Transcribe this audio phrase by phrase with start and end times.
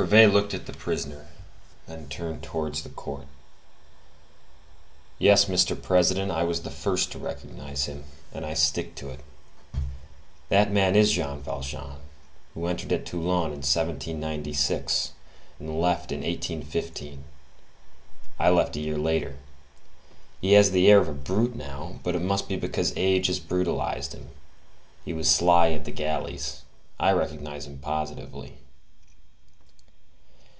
[0.00, 1.28] Brevet looked at the prisoner,
[1.86, 3.26] then turned towards the court.
[5.18, 5.76] "Yes, Mr.
[5.82, 9.20] President, I was the first to recognize him, and I stick to it;
[10.48, 11.96] that man is Jean Valjean,
[12.54, 15.12] who entered at Toulon in 1796,
[15.58, 17.22] and left in 1815.
[18.38, 19.36] I left a year later.
[20.40, 23.38] He has the air of a brute now; but it must be because age has
[23.38, 24.30] brutalized him;
[25.04, 26.62] he was sly at the galleys:
[26.98, 28.54] I recognize him positively."